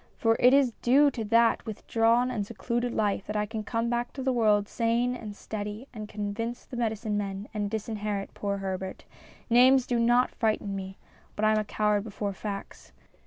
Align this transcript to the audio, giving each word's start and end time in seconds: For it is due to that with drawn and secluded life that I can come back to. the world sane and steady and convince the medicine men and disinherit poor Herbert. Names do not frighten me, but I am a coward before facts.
For 0.17 0.35
it 0.39 0.51
is 0.51 0.71
due 0.81 1.11
to 1.11 1.23
that 1.25 1.63
with 1.67 1.85
drawn 1.85 2.31
and 2.31 2.43
secluded 2.43 2.91
life 2.91 3.27
that 3.27 3.35
I 3.35 3.45
can 3.45 3.63
come 3.63 3.87
back 3.87 4.13
to. 4.13 4.23
the 4.23 4.33
world 4.33 4.67
sane 4.67 5.15
and 5.15 5.35
steady 5.35 5.87
and 5.93 6.09
convince 6.09 6.65
the 6.65 6.75
medicine 6.75 7.19
men 7.19 7.47
and 7.53 7.69
disinherit 7.69 8.33
poor 8.33 8.57
Herbert. 8.57 9.05
Names 9.47 9.85
do 9.85 9.99
not 9.99 10.31
frighten 10.33 10.75
me, 10.75 10.97
but 11.35 11.45
I 11.45 11.51
am 11.51 11.59
a 11.59 11.63
coward 11.63 12.03
before 12.03 12.33
facts. 12.33 12.93